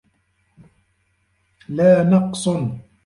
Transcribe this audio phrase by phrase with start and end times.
[1.69, 2.49] لَا نَقْصٌ